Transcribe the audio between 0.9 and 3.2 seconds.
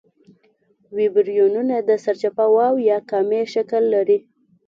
ویبریونونه د سرچپه واو یا